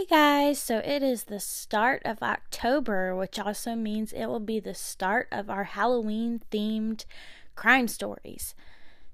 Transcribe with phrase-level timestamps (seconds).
[0.00, 4.58] Hey guys, so it is the start of October, which also means it will be
[4.58, 7.04] the start of our Halloween themed
[7.54, 8.54] crime stories.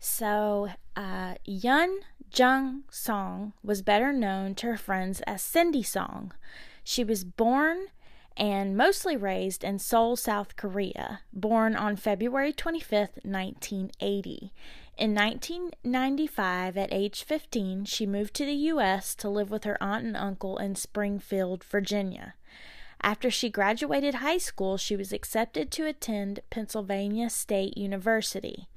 [0.00, 2.00] So, uh, Yun
[2.34, 6.32] Jung Song was better known to her friends as Cindy Song.
[6.82, 7.86] She was born
[8.36, 14.52] and mostly raised in Seoul, South Korea, born on February 25th, 1980.
[14.98, 19.14] In 1995, at age 15, she moved to the U.S.
[19.16, 22.34] to live with her aunt and uncle in Springfield, Virginia.
[23.00, 28.68] After she graduated high school, she was accepted to attend Pennsylvania State University.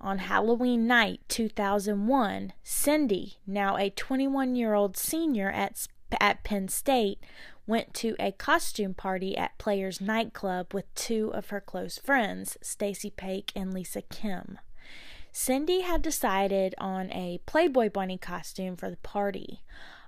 [0.00, 5.88] On Halloween night 2001, Cindy, now a 21 year old senior at,
[6.20, 7.18] at Penn State,
[7.66, 13.10] went to a costume party at Players Nightclub with two of her close friends, Stacy
[13.10, 14.58] Pake and Lisa Kim.
[15.32, 19.62] Cindy had decided on a Playboy Bunny costume for the party.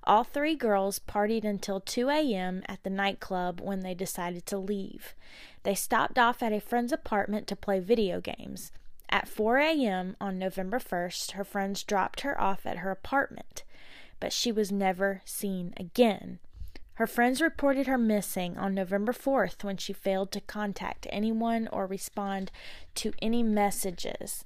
[0.05, 2.63] All three girls partied until 2 a.m.
[2.67, 5.15] at the nightclub when they decided to leave.
[5.63, 8.73] They stopped off at a friend's apartment to play video games.
[9.11, 10.17] At 4 a.m.
[10.21, 13.65] on November 1st, her friends dropped her off at her apartment,
[14.21, 16.39] but she was never seen again.
[16.95, 21.87] Her friends reported her missing on November 4th when she failed to contact anyone or
[21.87, 22.51] respond
[22.97, 24.45] to any messages.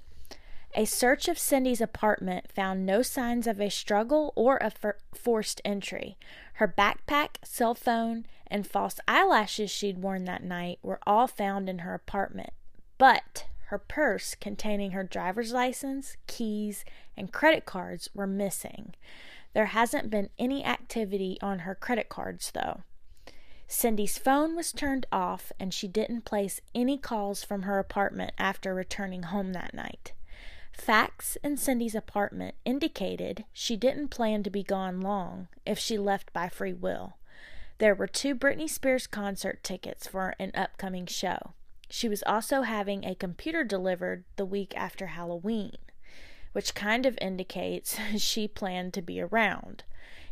[0.76, 5.60] A search of Cindy's apartment found no signs of a struggle or a for- forced
[5.64, 6.16] entry.
[6.54, 11.80] Her backpack, cell phone, and false eyelashes she'd worn that night were all found in
[11.80, 12.50] her apartment.
[12.98, 16.84] But her purse containing her driver's license, keys,
[17.16, 18.94] and credit cards were missing.
[19.52, 22.82] There hasn't been any activity on her credit cards, though.
[23.68, 28.74] Cindy's phone was turned off, and she didn't place any calls from her apartment after
[28.74, 30.12] returning home that night.
[30.74, 36.32] Facts in Cindy's apartment indicated she didn't plan to be gone long if she left
[36.32, 37.14] by free will.
[37.78, 41.54] There were two Britney Spears concert tickets for an upcoming show.
[41.88, 45.76] She was also having a computer delivered the week after Halloween
[46.54, 49.84] which kind of indicates she planned to be around.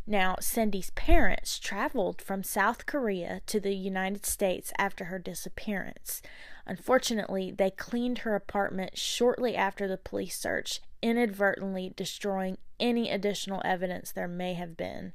[0.06, 6.22] Now, Cindy's parents traveled from South Korea to the United States after her disappearance.
[6.66, 14.12] Unfortunately, they cleaned her apartment shortly after the police search, inadvertently destroying any additional evidence
[14.12, 15.12] there may have been.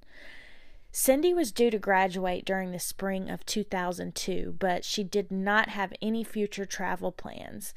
[0.92, 5.94] Cindy was due to graduate during the spring of 2002, but she did not have
[6.02, 7.74] any future travel plans.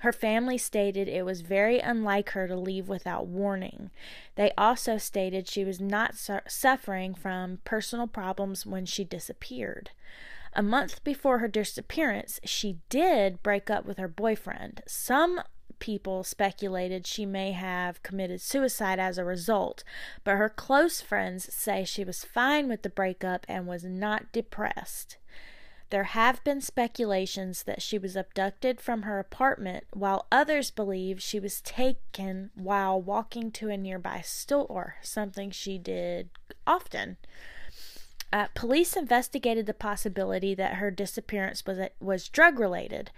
[0.00, 3.90] Her family stated it was very unlike her to leave without warning.
[4.34, 9.90] They also stated she was not su- suffering from personal problems when she disappeared.
[10.52, 14.82] A month before her disappearance, she did break up with her boyfriend.
[14.86, 15.40] Some
[15.78, 19.82] people speculated she may have committed suicide as a result,
[20.24, 25.16] but her close friends say she was fine with the breakup and was not depressed.
[25.90, 31.40] There have been speculations that she was abducted from her apartment, while others believe she
[31.40, 36.30] was taken while walking to a nearby store, something she did
[36.64, 37.16] often.
[38.32, 43.10] Uh, police investigated the possibility that her disappearance was was drug related.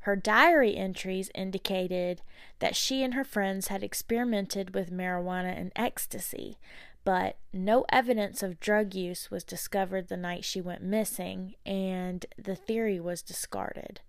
[0.00, 2.22] Her diary entries indicated
[2.60, 6.56] that she and her friends had experimented with marijuana and ecstasy,
[7.04, 12.56] but no evidence of drug use was discovered the night she went missing, and the
[12.56, 14.00] theory was discarded.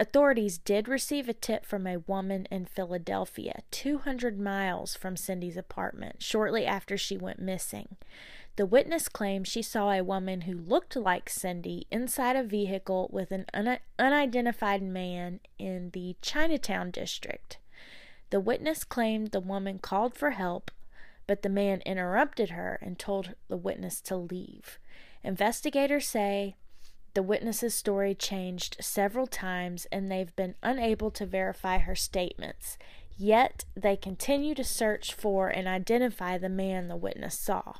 [0.00, 6.22] Authorities did receive a tip from a woman in Philadelphia, 200 miles from Cindy's apartment,
[6.22, 7.96] shortly after she went missing.
[8.56, 13.32] The witness claimed she saw a woman who looked like Cindy inside a vehicle with
[13.32, 17.58] an un- unidentified man in the Chinatown district.
[18.30, 20.70] The witness claimed the woman called for help
[21.28, 24.80] but the man interrupted her and told the witness to leave.
[25.22, 26.56] Investigators say
[27.18, 32.78] the witness's story changed several times and they've been unable to verify her statements.
[33.16, 37.72] Yet they continue to search for and identify the man the witness saw.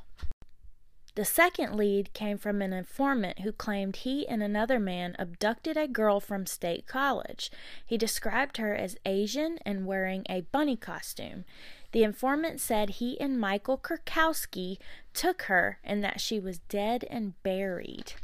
[1.14, 5.87] The second lead came from an informant who claimed he and another man abducted a
[5.87, 7.49] girl from State College.
[7.87, 11.44] He described her as Asian and wearing a bunny costume.
[11.93, 14.79] The informant said he and Michael Kerkowski
[15.14, 18.14] took her and that she was dead and buried.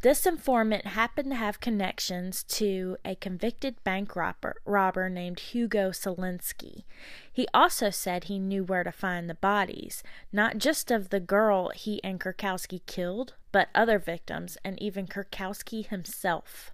[0.00, 6.84] This informant happened to have connections to a convicted bank robber, robber named Hugo Selenski.
[7.32, 11.70] He also said he knew where to find the bodies, not just of the girl
[11.70, 16.72] he and Kerkowski killed, but other victims and even Kerkowski himself.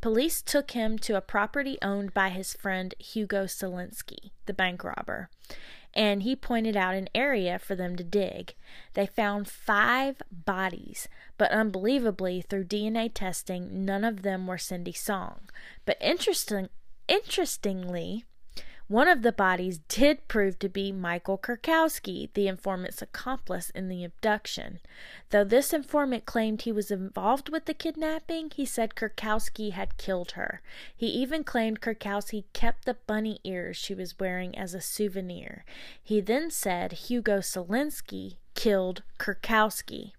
[0.00, 5.28] Police took him to a property owned by his friend Hugo Selenski, the bank robber,
[5.92, 8.54] and he pointed out an area for them to dig.
[8.94, 11.06] They found five bodies,
[11.36, 15.50] but unbelievably, through DNA testing, none of them were Cindy Song.
[15.84, 16.70] But interesting,
[17.06, 18.24] interestingly,
[18.90, 24.02] one of the bodies did prove to be Michael Kerkowski, the informant's accomplice in the
[24.02, 24.80] abduction.
[25.28, 30.32] Though this informant claimed he was involved with the kidnapping, he said Kerkowski had killed
[30.32, 30.60] her.
[30.96, 35.64] He even claimed Kerkowski kept the bunny ears she was wearing as a souvenir.
[36.02, 40.14] He then said Hugo Selenski killed Kerkowski.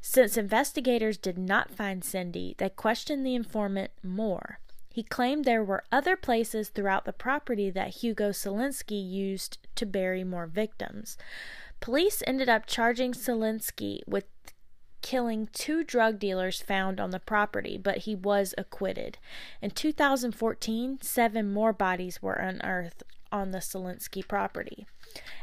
[0.00, 4.58] Since investigators did not find Cindy, they questioned the informant more.
[4.92, 10.22] He claimed there were other places throughout the property that Hugo Selenski used to bury
[10.22, 11.16] more victims.
[11.80, 14.24] Police ended up charging Selenski with
[15.00, 19.18] killing two drug dealers found on the property, but he was acquitted.
[19.60, 23.02] In 2014, seven more bodies were unearthed
[23.32, 24.86] on the Selenski property.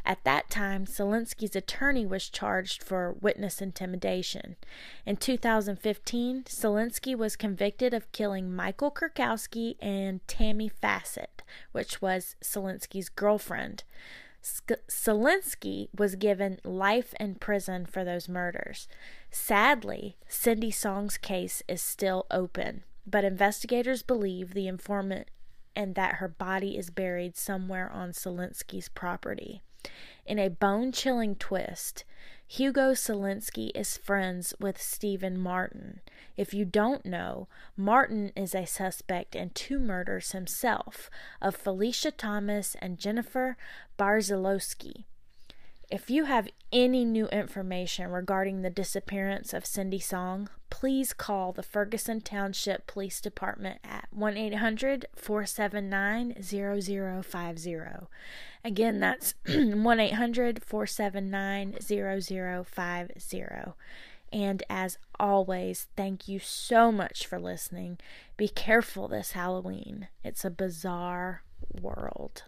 [0.10, 4.56] At that time, Selenski's attorney was charged for witness intimidation.
[5.06, 13.08] In 2015, Selenski was convicted of killing Michael Kerkowski and Tammy Fassett, which was Selenski's
[13.08, 13.84] girlfriend.
[14.42, 18.88] Selenski was given life in prison for those murders.
[19.30, 25.30] Sadly, Cindy Song's case is still open, but investigators believe the informant
[25.76, 29.62] and that her body is buried somewhere on Selenski's property.
[30.26, 32.04] In a bone chilling twist,
[32.48, 36.02] Hugo Selenski is friends with Stephen Martin.
[36.36, 37.48] If you don't know,
[37.78, 41.10] Martin is a suspect in two murders himself
[41.42, 43.56] of Felicia Thomas and Jennifer
[43.98, 45.06] Barzilowski.
[45.92, 51.64] If you have any new information regarding the disappearance of Cindy Song, please call the
[51.64, 57.78] Ferguson Township Police Department at 1 800 479 0050.
[58.64, 63.46] Again, that's 1 800 479 0050.
[64.32, 67.98] And as always, thank you so much for listening.
[68.38, 71.42] Be careful this Halloween, it's a bizarre
[71.82, 72.44] world.